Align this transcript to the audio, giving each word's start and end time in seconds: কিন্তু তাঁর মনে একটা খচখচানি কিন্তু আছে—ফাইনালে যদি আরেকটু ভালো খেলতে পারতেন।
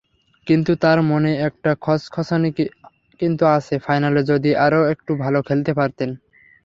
কিন্তু 0.47 0.71
তাঁর 0.81 0.99
মনে 1.07 1.31
একটা 1.47 1.71
খচখচানি 1.81 2.49
কিন্তু 3.19 3.43
আছে—ফাইনালে 3.51 4.21
যদি 4.31 4.49
আরেকটু 4.65 5.11
ভালো 5.23 5.39
খেলতে 5.47 5.71
পারতেন। 5.79 6.09